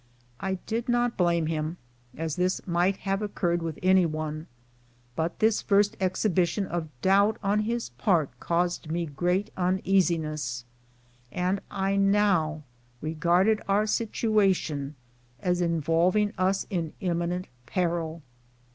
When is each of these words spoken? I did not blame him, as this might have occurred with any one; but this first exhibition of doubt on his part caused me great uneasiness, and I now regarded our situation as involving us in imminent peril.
I 0.39 0.55
did 0.65 0.89
not 0.89 1.15
blame 1.15 1.45
him, 1.45 1.77
as 2.17 2.35
this 2.35 2.65
might 2.65 2.97
have 3.05 3.21
occurred 3.21 3.61
with 3.61 3.77
any 3.83 4.07
one; 4.07 4.47
but 5.15 5.37
this 5.37 5.61
first 5.61 5.95
exhibition 6.01 6.65
of 6.65 6.87
doubt 7.03 7.37
on 7.43 7.59
his 7.59 7.89
part 7.89 8.31
caused 8.39 8.89
me 8.89 9.05
great 9.05 9.51
uneasiness, 9.55 10.65
and 11.31 11.61
I 11.69 11.97
now 11.97 12.63
regarded 12.99 13.61
our 13.67 13.85
situation 13.85 14.95
as 15.39 15.61
involving 15.61 16.33
us 16.35 16.65
in 16.71 16.93
imminent 16.99 17.45
peril. 17.67 18.23